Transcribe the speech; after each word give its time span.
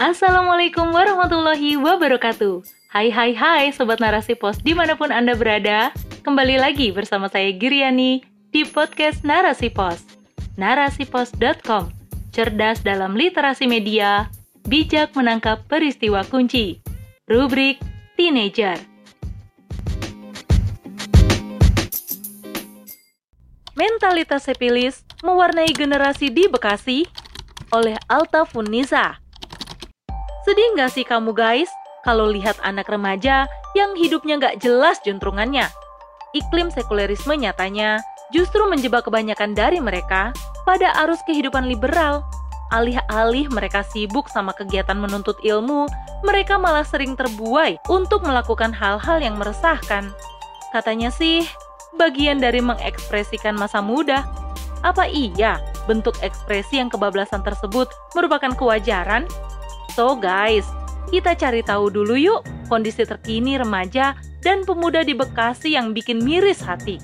Assalamualaikum 0.00 0.96
warahmatullahi 0.96 1.76
wabarakatuh. 1.76 2.64
Hai 2.88 3.12
hai 3.12 3.36
hai 3.36 3.68
Sobat 3.68 4.00
Narasi 4.00 4.32
Pos 4.32 4.56
di 4.64 4.72
mana 4.72 4.96
pun 4.96 5.12
Anda 5.12 5.36
berada. 5.36 5.92
Kembali 6.24 6.56
lagi 6.56 6.88
bersama 6.88 7.28
saya 7.28 7.52
Giriani 7.52 8.24
di 8.48 8.64
podcast 8.64 9.20
Narasi 9.28 9.68
Pos. 9.68 10.00
Narasipos.com 10.56 11.92
Cerdas 12.32 12.80
dalam 12.80 13.12
literasi 13.12 13.68
media, 13.68 14.32
bijak 14.64 15.12
menangkap 15.12 15.68
peristiwa 15.68 16.24
kunci. 16.24 16.80
Rubrik 17.28 17.76
Teenager. 18.16 18.80
Mentalitas 23.76 24.48
sepilis 24.48 25.04
mewarnai 25.20 25.68
generasi 25.76 26.32
di 26.32 26.48
Bekasi 26.48 27.04
oleh 27.68 28.00
Alta 28.08 28.48
Funisa. 28.48 29.20
Sedih 30.40 30.72
nggak 30.72 30.90
sih 30.96 31.04
kamu 31.04 31.36
guys 31.36 31.68
kalau 32.00 32.32
lihat 32.32 32.56
anak 32.64 32.88
remaja 32.88 33.44
yang 33.76 33.92
hidupnya 33.92 34.40
nggak 34.40 34.56
jelas 34.64 34.96
juntrungannya? 35.04 35.68
Iklim 36.32 36.72
sekulerisme 36.72 37.36
nyatanya 37.36 38.00
justru 38.32 38.64
menjebak 38.70 39.04
kebanyakan 39.04 39.52
dari 39.52 39.82
mereka 39.82 40.32
pada 40.64 40.94
arus 41.04 41.20
kehidupan 41.28 41.68
liberal. 41.68 42.24
Alih-alih 42.70 43.50
mereka 43.50 43.82
sibuk 43.82 44.30
sama 44.30 44.54
kegiatan 44.54 44.94
menuntut 44.94 45.34
ilmu, 45.42 45.90
mereka 46.22 46.54
malah 46.54 46.86
sering 46.86 47.18
terbuai 47.18 47.82
untuk 47.90 48.22
melakukan 48.22 48.70
hal-hal 48.70 49.18
yang 49.18 49.34
meresahkan. 49.34 50.14
Katanya 50.70 51.10
sih, 51.10 51.42
bagian 51.98 52.38
dari 52.38 52.62
mengekspresikan 52.62 53.58
masa 53.58 53.82
muda. 53.82 54.22
Apa 54.86 55.10
iya 55.10 55.58
bentuk 55.90 56.14
ekspresi 56.22 56.78
yang 56.78 56.88
kebablasan 56.88 57.42
tersebut 57.42 57.90
merupakan 58.14 58.54
kewajaran 58.54 59.26
So 59.90 60.14
guys, 60.14 60.62
kita 61.10 61.34
cari 61.34 61.66
tahu 61.66 61.90
dulu 61.90 62.14
yuk 62.14 62.46
kondisi 62.70 63.02
terkini 63.02 63.58
remaja 63.58 64.14
dan 64.38 64.62
pemuda 64.62 65.02
di 65.02 65.18
Bekasi 65.18 65.74
yang 65.74 65.90
bikin 65.90 66.22
miris 66.22 66.62
hati. 66.62 67.02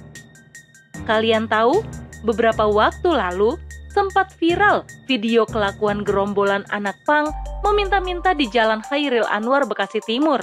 Kalian 1.04 1.50
tahu, 1.50 1.82
beberapa 2.22 2.66
waktu 2.70 3.10
lalu 3.10 3.58
sempat 3.90 4.30
viral 4.38 4.86
video 5.10 5.42
kelakuan 5.48 6.06
gerombolan 6.06 6.62
anak 6.70 6.94
pang 7.08 7.30
meminta-minta 7.66 8.30
di 8.36 8.46
Jalan 8.46 8.78
Khairil 8.86 9.26
Anwar 9.26 9.66
Bekasi 9.66 9.98
Timur. 10.06 10.38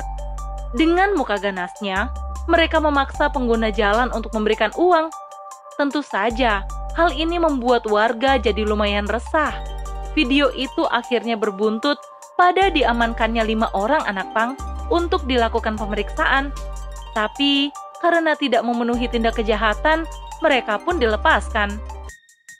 Dengan 0.75 1.15
muka 1.15 1.39
ganasnya, 1.39 2.11
mereka 2.51 2.83
memaksa 2.83 3.31
pengguna 3.31 3.71
jalan 3.71 4.11
untuk 4.11 4.35
memberikan 4.35 4.73
uang. 4.75 5.07
Tentu 5.79 6.03
saja, 6.03 6.67
hal 6.99 7.09
ini 7.15 7.39
membuat 7.39 7.87
warga 7.87 8.35
jadi 8.35 8.67
lumayan 8.67 9.07
resah. 9.07 9.55
Video 10.13 10.51
itu 10.53 10.85
akhirnya 10.91 11.39
berbuntut 11.39 11.97
pada 12.35 12.69
diamankannya 12.73 13.43
lima 13.45 13.69
orang 13.77 14.01
anak 14.09 14.29
pang 14.33 14.57
untuk 14.89 15.25
dilakukan 15.29 15.77
pemeriksaan. 15.77 16.49
Tapi 17.13 17.69
karena 18.01 18.35
tidak 18.35 18.65
memenuhi 18.65 19.07
tindak 19.07 19.39
kejahatan, 19.39 20.03
mereka 20.43 20.81
pun 20.81 20.99
dilepaskan. 20.99 21.79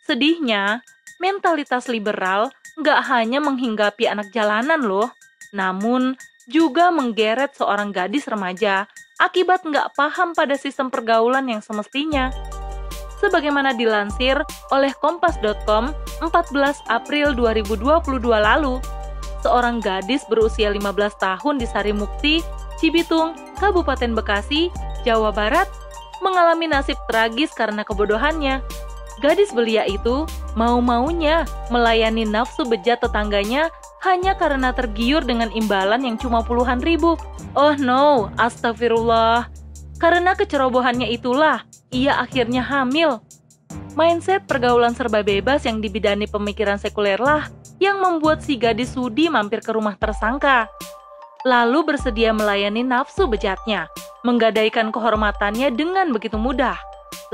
Sedihnya, 0.07 0.83
mentalitas 1.19 1.91
liberal 1.91 2.51
nggak 2.79 3.01
hanya 3.11 3.39
menghinggapi 3.43 4.07
anak 4.07 4.31
jalanan 4.31 4.81
loh, 4.81 5.11
namun 5.51 6.15
juga 6.49 6.91
menggeret 6.91 7.55
seorang 7.55 7.95
gadis 7.95 8.27
remaja 8.27 8.87
akibat 9.21 9.63
nggak 9.63 9.95
paham 9.95 10.35
pada 10.35 10.59
sistem 10.59 10.91
pergaulan 10.91 11.47
yang 11.47 11.63
semestinya. 11.63 12.33
Sebagaimana 13.23 13.71
dilansir 13.71 14.35
oleh 14.75 14.91
Kompas.com 14.99 15.95
14 16.19 16.91
April 16.91 17.31
2022 17.31 18.19
lalu, 18.19 18.83
seorang 19.43 19.83
gadis 19.83 20.23
berusia 20.31 20.71
15 20.71 21.19
tahun 21.19 21.59
di 21.59 21.67
Sarimukti, 21.67 22.39
Cibitung, 22.79 23.35
Kabupaten 23.59 24.15
Bekasi, 24.15 24.71
Jawa 25.03 25.35
Barat, 25.35 25.67
mengalami 26.23 26.71
nasib 26.71 26.95
tragis 27.11 27.51
karena 27.51 27.83
kebodohannya. 27.83 28.63
Gadis 29.19 29.51
belia 29.51 29.83
itu 29.85 30.25
mau-maunya 30.55 31.45
melayani 31.69 32.23
nafsu 32.23 32.65
bejat 32.65 33.03
tetangganya 33.03 33.69
hanya 34.03 34.35
karena 34.35 34.75
tergiur 34.75 35.23
dengan 35.23 35.51
imbalan 35.53 36.03
yang 36.03 36.15
cuma 36.19 36.43
puluhan 36.43 36.79
ribu. 36.81 37.19
Oh 37.53 37.75
no, 37.77 38.31
astagfirullah. 38.39 39.47
Karena 40.01 40.35
kecerobohannya 40.35 41.07
itulah, 41.13 41.63
ia 41.93 42.19
akhirnya 42.19 42.65
hamil. 42.65 43.23
Mindset 43.93 44.49
pergaulan 44.49 44.97
serba 44.97 45.21
bebas 45.21 45.63
yang 45.69 45.77
dibidani 45.79 46.25
pemikiran 46.25 46.81
sekuler 46.81 47.21
lah 47.21 47.47
yang 47.77 48.01
membuat 48.01 48.41
si 48.43 48.59
gadis 48.59 48.93
sudi 48.93 49.29
mampir 49.29 49.61
ke 49.61 49.71
rumah 49.73 49.97
tersangka. 49.97 50.69
Lalu 51.43 51.93
bersedia 51.93 52.31
melayani 52.31 52.85
nafsu 52.87 53.27
bejatnya, 53.27 53.91
menggadaikan 54.23 54.93
kehormatannya 54.95 55.75
dengan 55.75 56.15
begitu 56.15 56.39
mudah. 56.39 56.79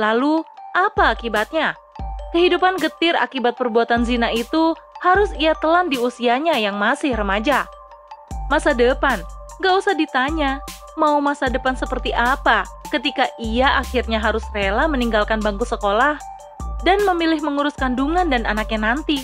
Lalu, 0.02 0.42
apa 0.74 1.14
akibatnya? 1.14 1.78
Kehidupan 2.34 2.78
getir 2.82 3.18
akibat 3.18 3.58
perbuatan 3.58 4.06
zina 4.06 4.30
itu 4.34 4.74
harus 5.02 5.30
ia 5.38 5.54
telan 5.58 5.90
di 5.90 5.98
usianya 5.98 6.58
yang 6.58 6.78
masih 6.78 7.14
remaja. 7.14 7.66
Masa 8.50 8.74
depan, 8.74 9.22
gak 9.62 9.76
usah 9.78 9.94
ditanya, 9.94 10.58
mau 10.98 11.22
masa 11.22 11.48
depan 11.48 11.78
seperti 11.78 12.12
apa 12.12 12.66
ketika 12.90 13.30
ia 13.38 13.78
akhirnya 13.78 14.18
harus 14.18 14.44
rela 14.52 14.90
meninggalkan 14.90 15.40
bangku 15.40 15.64
sekolah 15.64 16.18
dan 16.82 17.00
memilih 17.06 17.40
mengurus 17.46 17.78
kandungan 17.78 18.28
dan 18.28 18.44
anaknya 18.50 18.92
nanti 18.92 19.22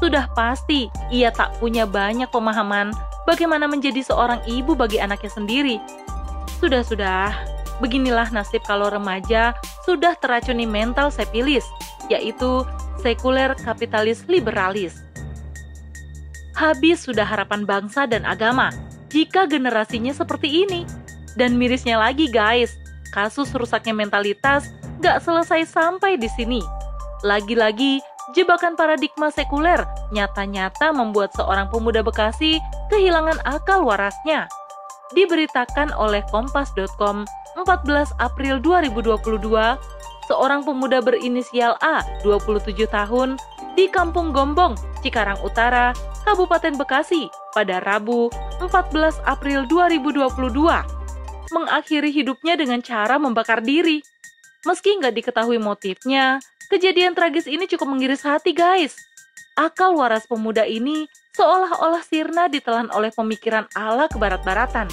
sudah 0.00 0.32
pasti 0.32 0.88
ia 1.12 1.28
tak 1.30 1.60
punya 1.60 1.84
banyak 1.84 2.32
pemahaman 2.32 2.90
bagaimana 3.28 3.68
menjadi 3.68 4.00
seorang 4.00 4.40
ibu 4.48 4.72
bagi 4.72 4.98
anaknya 4.98 5.30
sendiri. 5.30 5.76
Sudah-sudah, 6.58 7.36
beginilah 7.78 8.32
nasib 8.32 8.64
kalau 8.64 8.88
remaja 8.88 9.54
sudah 9.84 10.16
teracuni 10.18 10.64
mental 10.64 11.12
sepilis, 11.12 11.64
yaitu 12.08 12.64
sekuler 13.00 13.52
kapitalis 13.60 14.24
liberalis. 14.26 15.00
Habis 16.56 17.08
sudah 17.08 17.24
harapan 17.24 17.64
bangsa 17.64 18.04
dan 18.04 18.28
agama 18.28 18.68
jika 19.08 19.48
generasinya 19.48 20.12
seperti 20.12 20.68
ini. 20.68 20.84
Dan 21.38 21.56
mirisnya 21.56 21.96
lagi 21.96 22.26
guys, 22.28 22.74
kasus 23.14 23.54
rusaknya 23.54 23.94
mentalitas 23.94 24.68
gak 25.00 25.22
selesai 25.24 25.64
sampai 25.70 26.18
di 26.20 26.28
sini. 26.28 26.60
Lagi-lagi 27.24 28.02
jebakan 28.34 28.78
paradigma 28.78 29.28
sekuler 29.32 29.82
nyata-nyata 30.14 30.94
membuat 30.94 31.34
seorang 31.34 31.66
pemuda 31.70 32.02
Bekasi 32.04 32.62
kehilangan 32.90 33.38
akal 33.46 33.82
warasnya. 33.82 34.46
Diberitakan 35.14 35.90
oleh 35.98 36.22
kompas.com 36.30 37.26
14 37.58 38.14
April 38.22 38.62
2022, 38.62 39.18
seorang 40.30 40.62
pemuda 40.62 41.02
berinisial 41.02 41.74
A, 41.82 42.06
27 42.22 42.86
tahun, 42.86 43.34
di 43.74 43.90
Kampung 43.90 44.30
Gombong, 44.30 44.78
Cikarang 45.02 45.38
Utara, 45.42 45.90
Kabupaten 46.22 46.78
Bekasi, 46.78 47.26
pada 47.50 47.82
Rabu 47.82 48.30
14 48.62 49.18
April 49.26 49.66
2022, 49.66 50.30
mengakhiri 51.50 52.14
hidupnya 52.14 52.54
dengan 52.54 52.78
cara 52.78 53.18
membakar 53.18 53.58
diri. 53.58 53.98
Meski 54.62 54.94
nggak 54.94 55.16
diketahui 55.18 55.58
motifnya, 55.58 56.38
Kejadian 56.70 57.18
tragis 57.18 57.50
ini 57.50 57.66
cukup 57.66 57.90
mengiris 57.90 58.22
hati, 58.22 58.54
guys. 58.54 58.94
Akal 59.58 59.98
waras 59.98 60.22
pemuda 60.30 60.62
ini 60.62 61.10
seolah-olah 61.34 61.98
sirna 62.06 62.46
ditelan 62.46 62.86
oleh 62.94 63.10
pemikiran 63.10 63.66
ala 63.74 64.06
kebarat-baratan. 64.06 64.86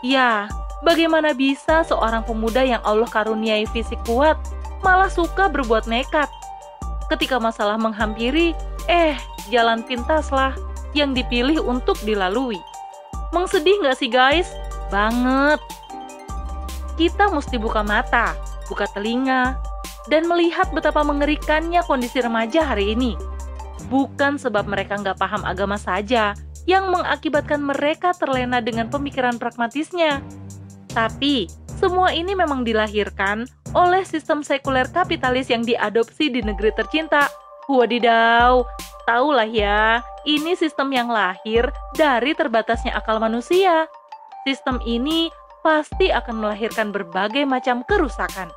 Ya, 0.00 0.48
bagaimana 0.80 1.36
bisa 1.36 1.84
seorang 1.84 2.24
pemuda 2.24 2.64
yang 2.64 2.80
Allah 2.80 3.04
karuniai 3.12 3.68
fisik 3.76 4.00
kuat 4.08 4.40
malah 4.80 5.12
suka 5.12 5.52
berbuat 5.52 5.84
nekat? 5.84 6.32
Ketika 7.12 7.36
masalah 7.36 7.76
menghampiri, 7.76 8.56
eh, 8.88 9.12
jalan 9.52 9.84
pintaslah 9.84 10.56
yang 10.96 11.12
dipilih 11.12 11.60
untuk 11.60 12.00
dilalui. 12.08 12.56
Mengsedih 13.36 13.84
nggak 13.84 14.00
sih 14.00 14.08
guys? 14.08 14.48
Banget. 14.88 15.60
Kita 16.96 17.28
mesti 17.28 17.60
buka 17.60 17.84
mata, 17.84 18.32
buka 18.64 18.88
telinga, 18.96 19.60
dan 20.10 20.26
melihat 20.26 20.70
betapa 20.74 21.04
mengerikannya 21.06 21.82
kondisi 21.86 22.18
remaja 22.22 22.66
hari 22.66 22.94
ini. 22.94 23.14
Bukan 23.90 24.40
sebab 24.40 24.66
mereka 24.66 24.98
nggak 24.98 25.18
paham 25.20 25.42
agama 25.44 25.76
saja 25.76 26.32
yang 26.64 26.90
mengakibatkan 26.90 27.58
mereka 27.58 28.14
terlena 28.14 28.62
dengan 28.62 28.86
pemikiran 28.88 29.36
pragmatisnya. 29.36 30.22
Tapi, 30.92 31.50
semua 31.82 32.14
ini 32.14 32.38
memang 32.38 32.62
dilahirkan 32.62 33.48
oleh 33.74 34.06
sistem 34.06 34.44
sekuler 34.46 34.86
kapitalis 34.92 35.50
yang 35.50 35.66
diadopsi 35.66 36.30
di 36.30 36.40
negeri 36.44 36.70
tercinta. 36.76 37.26
Wadidaw, 37.66 38.62
tahulah 39.08 39.48
ya, 39.48 40.04
ini 40.28 40.54
sistem 40.54 40.94
yang 40.94 41.08
lahir 41.10 41.66
dari 41.98 42.36
terbatasnya 42.36 42.94
akal 42.94 43.18
manusia. 43.18 43.90
Sistem 44.46 44.78
ini 44.86 45.30
pasti 45.62 46.10
akan 46.10 46.42
melahirkan 46.42 46.90
berbagai 46.90 47.46
macam 47.46 47.86
kerusakan. 47.86 48.50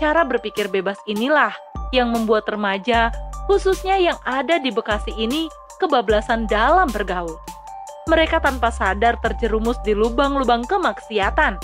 Cara 0.00 0.24
berpikir 0.24 0.72
bebas 0.72 0.96
inilah 1.04 1.52
yang 1.92 2.12
membuat 2.12 2.48
remaja, 2.48 3.12
khususnya 3.48 4.00
yang 4.00 4.18
ada 4.24 4.56
di 4.56 4.72
Bekasi 4.72 5.12
ini, 5.18 5.50
kebablasan 5.82 6.46
dalam 6.46 6.88
bergaul. 6.88 7.36
mereka 8.10 8.42
tanpa 8.42 8.74
sadar 8.74 9.14
terjerumus 9.22 9.78
di 9.86 9.94
lubang-lubang 9.94 10.66
kemaksiatan. 10.66 11.58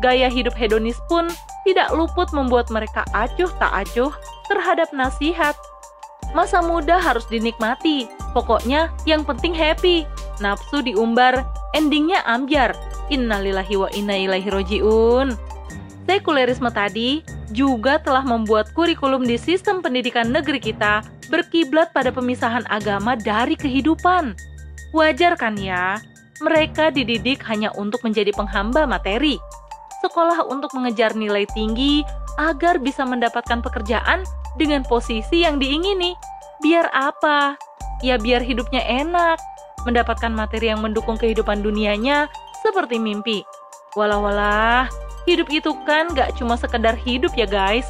Gaya 0.00 0.32
hidup 0.32 0.56
hedonis 0.56 0.96
pun 1.06 1.28
tidak 1.68 1.92
luput 1.92 2.32
membuat 2.32 2.72
mereka 2.72 3.04
acuh 3.12 3.50
tak 3.60 3.70
acuh 3.70 4.10
terhadap 4.48 4.88
nasihat. 4.96 5.54
Masa 6.32 6.64
muda 6.64 6.96
harus 6.96 7.28
dinikmati, 7.28 8.08
pokoknya 8.32 8.88
yang 9.04 9.22
penting 9.22 9.52
happy. 9.52 10.08
Nafsu 10.40 10.80
diumbar, 10.80 11.44
endingnya 11.76 12.24
ambyar. 12.24 12.72
Innalillahi 13.12 13.76
wa 13.76 13.92
inna 13.92 14.16
ilaihi 14.16 14.48
roji'un. 14.48 15.36
Sekulerisme 16.08 16.72
tadi 16.72 17.20
juga 17.52 18.00
telah 18.00 18.24
membuat 18.24 18.72
kurikulum 18.72 19.22
di 19.22 19.36
sistem 19.36 19.84
pendidikan 19.84 20.32
negeri 20.32 20.58
kita 20.58 21.04
berkiblat 21.28 21.92
pada 21.92 22.08
pemisahan 22.08 22.64
agama 22.72 23.14
dari 23.14 23.54
kehidupan. 23.54 24.34
Wajar 24.92 25.36
kan 25.36 25.56
ya, 25.56 26.00
mereka 26.44 26.92
dididik 26.92 27.40
hanya 27.48 27.72
untuk 27.76 28.04
menjadi 28.04 28.34
penghamba 28.34 28.84
materi, 28.84 29.40
sekolah 30.04 30.44
untuk 30.48 30.74
mengejar 30.76 31.16
nilai 31.16 31.48
tinggi 31.54 32.04
agar 32.36 32.80
bisa 32.80 33.04
mendapatkan 33.04 33.60
pekerjaan 33.60 34.24
dengan 34.60 34.84
posisi 34.84 35.44
yang 35.46 35.56
diingini. 35.56 36.12
Biar 36.60 36.88
apa? 36.92 37.56
Ya 38.02 38.18
biar 38.18 38.42
hidupnya 38.42 38.82
enak, 38.84 39.38
mendapatkan 39.86 40.30
materi 40.34 40.70
yang 40.70 40.82
mendukung 40.82 41.16
kehidupan 41.16 41.62
dunianya 41.62 42.26
seperti 42.60 42.98
mimpi. 42.98 43.46
Walah-walah, 43.94 44.88
hidup 45.28 45.48
itu 45.50 45.72
kan 45.86 46.10
gak 46.12 46.34
cuma 46.38 46.58
sekedar 46.58 46.98
hidup 46.98 47.32
ya 47.38 47.46
guys, 47.46 47.86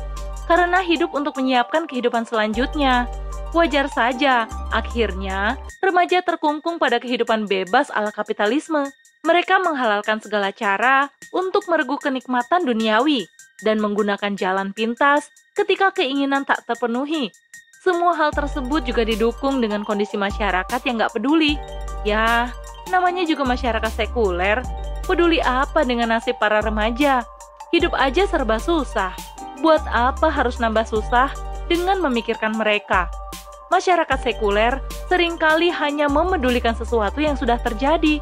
karena 0.47 0.83
hidup 0.85 1.15
untuk 1.17 1.39
menyiapkan 1.39 1.89
kehidupan 1.89 2.29
selanjutnya. 2.29 3.09
Wajar 3.53 3.85
saja, 3.93 4.49
akhirnya 4.73 5.61
remaja 5.85 6.25
terkungkung 6.25 6.81
pada 6.81 6.97
kehidupan 6.97 7.45
bebas 7.45 7.93
ala 7.93 8.09
kapitalisme. 8.09 8.89
Mereka 9.23 9.61
menghalalkan 9.61 10.19
segala 10.19 10.51
cara 10.51 11.13
untuk 11.31 11.69
meregu 11.69 11.95
kenikmatan 12.01 12.65
duniawi 12.65 13.29
dan 13.63 13.79
menggunakan 13.79 14.35
jalan 14.35 14.75
pintas 14.75 15.31
ketika 15.55 15.93
keinginan 15.95 16.43
tak 16.43 16.65
terpenuhi. 16.67 17.31
Semua 17.85 18.15
hal 18.15 18.33
tersebut 18.33 18.83
juga 18.89 19.03
didukung 19.05 19.61
dengan 19.61 19.85
kondisi 19.87 20.17
masyarakat 20.17 20.81
yang 20.89 21.03
gak 21.03 21.15
peduli. 21.15 21.61
Ya, 22.03 22.51
namanya 22.91 23.23
juga 23.29 23.47
masyarakat 23.47 23.93
sekuler. 23.95 24.63
Peduli 25.05 25.43
apa 25.43 25.83
dengan 25.83 26.15
nasib 26.15 26.39
para 26.39 26.63
remaja? 26.63 27.27
Hidup 27.75 27.93
aja 27.97 28.29
serba 28.29 28.61
susah. 28.63 29.13
Buat 29.61 29.83
apa 29.91 30.31
harus 30.31 30.59
nambah 30.59 30.87
susah 30.87 31.31
dengan 31.67 32.03
memikirkan 32.03 32.55
mereka? 32.55 33.11
Masyarakat 33.73 34.19
sekuler 34.21 34.79
sering 35.09 35.41
kali 35.41 35.73
hanya 35.73 36.11
memedulikan 36.11 36.77
sesuatu 36.77 37.25
yang 37.25 37.35
sudah 37.41 37.57
terjadi, 37.57 38.21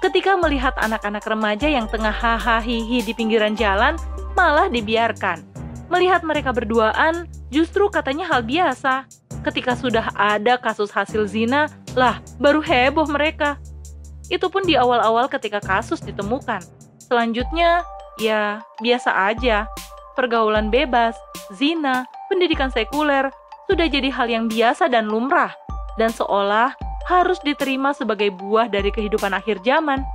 Ketika 0.00 0.32
melihat 0.32 0.72
anak-anak 0.80 1.20
remaja 1.28 1.68
yang 1.68 1.84
tengah 1.84 2.08
hahaha 2.08 2.64
di 3.04 3.12
pinggiran 3.12 3.52
jalan, 3.52 4.00
malah 4.32 4.72
dibiarkan. 4.72 5.44
Melihat 5.92 6.24
mereka 6.24 6.56
berduaan, 6.56 7.28
justru 7.52 7.84
katanya 7.92 8.24
hal 8.32 8.40
biasa. 8.40 9.04
Ketika 9.44 9.76
sudah 9.76 10.08
ada 10.16 10.56
kasus 10.56 10.88
hasil 10.88 11.28
zina, 11.28 11.68
lah 11.92 12.16
baru 12.40 12.64
heboh 12.64 13.04
mereka. 13.12 13.60
Itu 14.30 14.46
pun 14.48 14.62
di 14.62 14.78
awal-awal 14.78 15.26
ketika 15.26 15.58
kasus 15.58 15.98
ditemukan. 16.00 16.62
Selanjutnya, 17.02 17.82
ya 18.22 18.62
biasa 18.78 19.34
aja. 19.34 19.66
Pergaulan 20.14 20.70
bebas, 20.70 21.18
zina, 21.54 22.06
pendidikan 22.30 22.70
sekuler, 22.70 23.34
sudah 23.66 23.86
jadi 23.90 24.10
hal 24.14 24.30
yang 24.30 24.46
biasa 24.46 24.86
dan 24.86 25.10
lumrah. 25.10 25.50
Dan 25.98 26.14
seolah 26.14 26.78
harus 27.10 27.42
diterima 27.42 27.90
sebagai 27.90 28.30
buah 28.30 28.70
dari 28.70 28.94
kehidupan 28.94 29.34
akhir 29.34 29.58
zaman. 29.66 30.06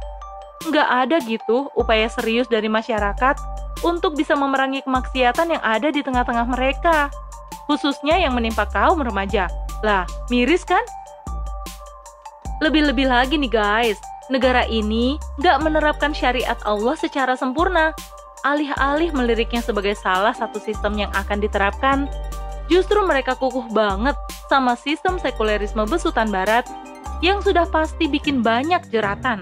Nggak 0.63 0.87
ada 0.87 1.17
gitu 1.27 1.67
upaya 1.75 2.07
serius 2.07 2.47
dari 2.47 2.71
masyarakat 2.71 3.35
untuk 3.83 4.15
bisa 4.15 4.33
memerangi 4.39 4.79
kemaksiatan 4.87 5.59
yang 5.59 5.63
ada 5.63 5.91
di 5.91 5.99
tengah-tengah 5.99 6.47
mereka, 6.47 7.11
khususnya 7.67 8.15
yang 8.15 8.31
menimpa 8.31 8.63
kaum 8.71 9.03
remaja. 9.03 9.51
Lah, 9.83 10.07
miris 10.31 10.63
kan? 10.63 10.81
Lebih-lebih 12.63 13.11
lagi 13.11 13.35
nih 13.35 13.51
guys, 13.51 13.99
negara 14.31 14.63
ini 14.71 15.19
nggak 15.43 15.57
menerapkan 15.59 16.15
syariat 16.15 16.55
Allah 16.63 16.95
secara 16.95 17.35
sempurna. 17.35 17.91
Alih-alih 18.47 19.11
meliriknya 19.11 19.59
sebagai 19.59 19.97
salah 19.97 20.31
satu 20.31 20.61
sistem 20.61 20.95
yang 20.95 21.11
akan 21.17 21.41
diterapkan, 21.41 22.05
justru 22.71 23.01
mereka 23.03 23.33
kukuh 23.35 23.67
banget 23.73 24.13
sama 24.47 24.77
sistem 24.77 25.17
sekulerisme 25.17 25.83
besutan 25.89 26.29
barat 26.29 26.63
yang 27.19 27.41
sudah 27.41 27.65
pasti 27.67 28.05
bikin 28.05 28.39
banyak 28.45 28.85
jeratan. 28.93 29.41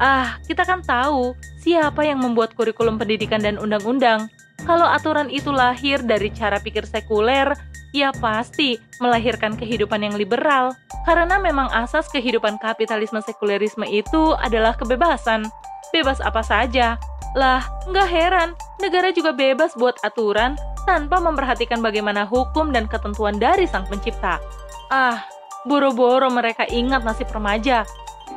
Ah, 0.00 0.38
kita 0.48 0.64
kan 0.66 0.80
tahu 0.82 1.34
siapa 1.62 2.06
yang 2.06 2.22
membuat 2.22 2.54
kurikulum 2.58 2.96
pendidikan 2.96 3.42
dan 3.42 3.58
undang-undang. 3.58 4.30
Kalau 4.66 4.86
aturan 4.86 5.30
itu 5.30 5.54
lahir 5.54 6.02
dari 6.02 6.34
cara 6.34 6.58
pikir 6.58 6.82
sekuler, 6.86 7.54
ya 7.96 8.12
pasti 8.18 8.76
melahirkan 9.00 9.56
kehidupan 9.56 10.04
yang 10.04 10.14
liberal. 10.14 10.74
Karena 11.08 11.40
memang 11.40 11.72
asas 11.72 12.08
kehidupan 12.12 12.60
kapitalisme 12.60 13.20
sekulerisme 13.24 13.86
itu 13.88 14.36
adalah 14.38 14.76
kebebasan. 14.76 15.48
Bebas 15.94 16.20
apa 16.20 16.44
saja. 16.44 17.00
Lah, 17.36 17.64
nggak 17.88 18.08
heran, 18.08 18.48
negara 18.80 19.12
juga 19.12 19.32
bebas 19.32 19.76
buat 19.76 19.96
aturan 20.04 20.56
tanpa 20.88 21.20
memperhatikan 21.20 21.80
bagaimana 21.84 22.24
hukum 22.24 22.72
dan 22.72 22.88
ketentuan 22.88 23.36
dari 23.36 23.68
sang 23.68 23.84
pencipta. 23.84 24.40
Ah, 24.88 25.28
Boro-boro 25.66 26.30
mereka 26.30 26.64
ingat 26.70 27.02
nasib 27.02 27.28
remaja. 27.34 27.82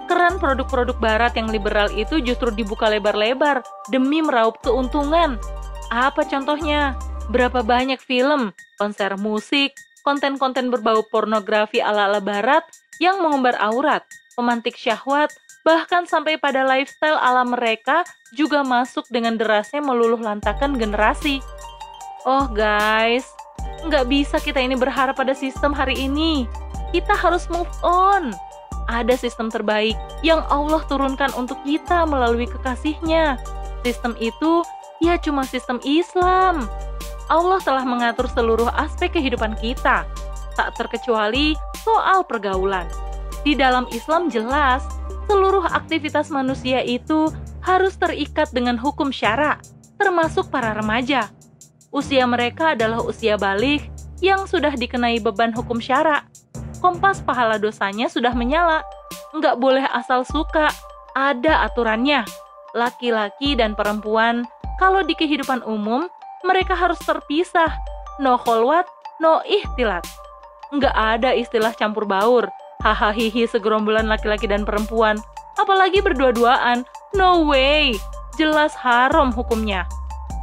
Keran 0.09 0.35
produk-produk 0.35 0.99
barat 0.99 1.37
yang 1.39 1.47
liberal 1.47 1.87
itu 1.93 2.19
justru 2.19 2.51
dibuka 2.51 2.89
lebar-lebar 2.89 3.61
demi 3.87 4.19
meraup 4.19 4.59
keuntungan. 4.59 5.37
Apa 5.87 6.25
contohnya? 6.25 6.97
Berapa 7.31 7.63
banyak 7.63 8.03
film, 8.03 8.51
konser 8.75 9.15
musik, 9.15 9.71
konten-konten 10.03 10.67
berbau 10.67 10.99
pornografi 11.07 11.79
ala-ala 11.79 12.19
barat 12.19 12.67
yang 12.99 13.23
mengumbar 13.23 13.55
aurat, 13.63 14.03
pemantik 14.35 14.75
syahwat, 14.75 15.31
bahkan 15.63 16.03
sampai 16.03 16.35
pada 16.35 16.67
lifestyle 16.67 17.15
ala 17.15 17.47
mereka 17.47 18.03
juga 18.35 18.67
masuk 18.67 19.07
dengan 19.07 19.39
derasnya 19.39 19.79
meluluh 19.79 20.19
lantakan 20.19 20.75
generasi. 20.75 21.39
Oh 22.27 22.51
guys, 22.51 23.25
nggak 23.87 24.11
bisa 24.11 24.35
kita 24.43 24.59
ini 24.59 24.75
berharap 24.75 25.15
pada 25.15 25.31
sistem 25.31 25.71
hari 25.71 25.95
ini 25.95 26.45
kita 26.91 27.15
harus 27.15 27.47
move 27.47 27.71
on. 27.81 28.35
Ada 28.91 29.15
sistem 29.15 29.47
terbaik 29.47 29.95
yang 30.19 30.43
Allah 30.51 30.83
turunkan 30.91 31.31
untuk 31.39 31.55
kita 31.63 32.03
melalui 32.03 32.43
kekasihnya. 32.43 33.39
Sistem 33.87 34.19
itu 34.19 34.67
ya 34.99 35.15
cuma 35.15 35.47
sistem 35.47 35.79
Islam. 35.87 36.67
Allah 37.31 37.63
telah 37.63 37.87
mengatur 37.87 38.27
seluruh 38.27 38.67
aspek 38.75 39.15
kehidupan 39.15 39.55
kita, 39.63 40.03
tak 40.59 40.69
terkecuali 40.75 41.55
soal 41.87 42.27
pergaulan. 42.27 42.83
Di 43.47 43.55
dalam 43.55 43.87
Islam 43.95 44.27
jelas, 44.27 44.83
seluruh 45.31 45.63
aktivitas 45.63 46.27
manusia 46.27 46.83
itu 46.83 47.31
harus 47.63 47.95
terikat 47.95 48.51
dengan 48.51 48.75
hukum 48.75 49.15
syara, 49.15 49.63
termasuk 49.95 50.51
para 50.51 50.75
remaja. 50.75 51.31
Usia 51.95 52.27
mereka 52.27 52.75
adalah 52.75 52.99
usia 52.99 53.39
balik 53.39 53.87
yang 54.19 54.43
sudah 54.43 54.75
dikenai 54.75 55.23
beban 55.23 55.55
hukum 55.55 55.79
syara 55.79 56.27
kompas 56.81 57.21
pahala 57.21 57.61
dosanya 57.61 58.09
sudah 58.09 58.33
menyala. 58.33 58.81
Nggak 59.31 59.61
boleh 59.61 59.85
asal 59.93 60.25
suka, 60.25 60.67
ada 61.13 61.63
aturannya. 61.69 62.25
Laki-laki 62.73 63.55
dan 63.55 63.77
perempuan, 63.77 64.43
kalau 64.81 65.05
di 65.05 65.13
kehidupan 65.13 65.61
umum, 65.63 66.09
mereka 66.45 66.73
harus 66.77 66.99
terpisah. 67.03 67.73
No 68.21 68.37
kholwat, 68.37 68.85
no 69.19 69.41
ihtilat. 69.45 70.05
Nggak 70.71 70.95
ada 70.95 71.35
istilah 71.35 71.75
campur 71.75 72.07
baur, 72.07 72.47
hahaha 72.85 73.43
segerombolan 73.47 74.07
laki-laki 74.07 74.47
dan 74.47 74.63
perempuan. 74.63 75.19
Apalagi 75.59 75.99
berdua-duaan, 75.99 76.87
no 77.13 77.43
way, 77.45 77.93
jelas 78.39 78.71
haram 78.77 79.29
hukumnya. 79.35 79.83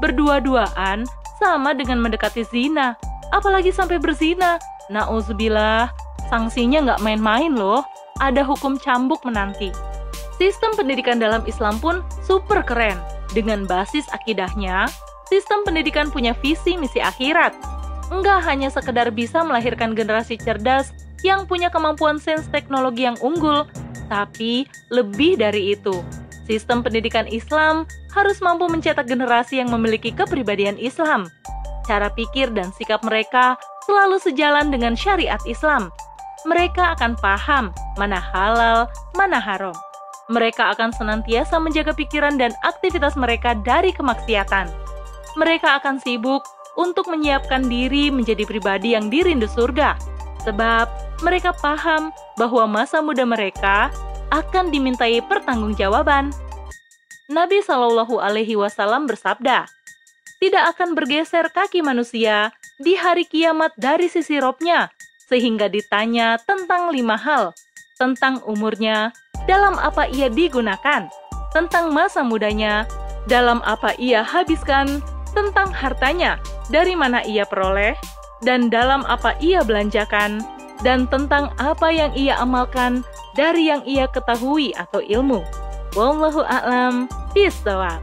Berdua-duaan 0.04 1.08
sama 1.40 1.72
dengan 1.74 1.98
mendekati 1.98 2.44
zina, 2.44 2.94
apalagi 3.32 3.72
sampai 3.72 3.96
berzina. 3.98 4.60
Nauzubillah, 4.88 5.92
Sanksinya 6.28 6.84
nggak 6.84 7.00
main-main 7.00 7.56
loh, 7.56 7.80
ada 8.20 8.44
hukum 8.44 8.76
cambuk 8.76 9.24
menanti. 9.24 9.72
Sistem 10.36 10.76
pendidikan 10.76 11.16
dalam 11.16 11.42
Islam 11.48 11.80
pun 11.80 12.04
super 12.20 12.60
keren. 12.60 13.00
Dengan 13.32 13.64
basis 13.64 14.08
akidahnya, 14.12 14.88
sistem 15.28 15.62
pendidikan 15.62 16.08
punya 16.08 16.34
visi 16.40 16.74
misi 16.80 16.98
akhirat. 16.98 17.54
Enggak 18.08 18.40
hanya 18.48 18.72
sekedar 18.72 19.12
bisa 19.12 19.44
melahirkan 19.44 19.92
generasi 19.92 20.40
cerdas 20.40 20.96
yang 21.20 21.44
punya 21.44 21.68
kemampuan 21.68 22.16
sains 22.16 22.48
teknologi 22.48 23.04
yang 23.04 23.20
unggul, 23.20 23.68
tapi 24.08 24.64
lebih 24.88 25.36
dari 25.36 25.76
itu. 25.76 26.00
Sistem 26.48 26.80
pendidikan 26.80 27.28
Islam 27.28 27.84
harus 28.16 28.40
mampu 28.40 28.64
mencetak 28.72 29.04
generasi 29.04 29.60
yang 29.60 29.68
memiliki 29.68 30.08
kepribadian 30.08 30.80
Islam. 30.80 31.28
Cara 31.84 32.08
pikir 32.08 32.48
dan 32.56 32.72
sikap 32.72 33.04
mereka 33.04 33.60
selalu 33.84 34.16
sejalan 34.20 34.72
dengan 34.72 34.96
syariat 34.96 35.40
Islam, 35.44 35.92
mereka 36.46 36.94
akan 36.94 37.18
paham 37.18 37.74
mana 37.98 38.16
halal, 38.16 38.86
mana 39.18 39.42
haram. 39.42 39.74
Mereka 40.28 40.76
akan 40.76 40.92
senantiasa 40.92 41.56
menjaga 41.56 41.96
pikiran 41.96 42.36
dan 42.36 42.52
aktivitas 42.62 43.16
mereka 43.16 43.56
dari 43.64 43.90
kemaksiatan. 43.90 44.87
Mereka 45.38 45.78
akan 45.78 46.02
sibuk 46.02 46.42
untuk 46.74 47.06
menyiapkan 47.06 47.70
diri 47.70 48.10
menjadi 48.10 48.42
pribadi 48.42 48.98
yang 48.98 49.06
dirindu 49.06 49.46
surga, 49.46 49.94
sebab 50.42 50.90
mereka 51.22 51.54
paham 51.54 52.10
bahwa 52.34 52.66
masa 52.66 52.98
muda 52.98 53.22
mereka 53.22 53.94
akan 54.34 54.74
dimintai 54.74 55.22
pertanggungjawaban. 55.22 56.34
Nabi 57.30 57.62
Shallallahu 57.62 58.18
Alaihi 58.18 58.58
Wasallam 58.58 59.06
bersabda, 59.06 59.70
"Tidak 60.42 60.64
akan 60.74 60.98
bergeser 60.98 61.50
kaki 61.54 61.86
manusia 61.86 62.50
di 62.82 62.98
hari 62.98 63.22
kiamat 63.26 63.74
dari 63.78 64.10
sisi 64.10 64.42
robnya, 64.42 64.90
sehingga 65.26 65.68
ditanya 65.68 66.40
tentang 66.42 66.90
lima 66.90 67.14
hal, 67.14 67.54
tentang 68.00 68.40
umurnya, 68.46 69.12
dalam 69.50 69.76
apa 69.76 70.08
ia 70.08 70.30
digunakan, 70.30 71.10
tentang 71.52 71.90
masa 71.90 72.22
mudanya, 72.22 72.86
dalam 73.28 73.60
apa 73.66 73.92
ia 74.00 74.24
habiskan, 74.24 75.02
tentang 75.38 75.70
hartanya, 75.70 76.42
dari 76.66 76.98
mana 76.98 77.22
ia 77.22 77.46
peroleh, 77.46 77.94
dan 78.42 78.66
dalam 78.66 79.06
apa 79.06 79.38
ia 79.38 79.62
belanjakan, 79.62 80.42
dan 80.82 81.06
tentang 81.06 81.54
apa 81.62 81.94
yang 81.94 82.10
ia 82.18 82.34
amalkan 82.42 83.06
dari 83.38 83.70
yang 83.70 83.86
ia 83.86 84.10
ketahui 84.10 84.74
atau 84.74 84.98
ilmu. 84.98 85.46
Wallahu 85.94 86.42
a'lam 86.42 87.06
bishawab. 87.34 88.02